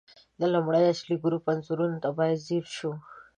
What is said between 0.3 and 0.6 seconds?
د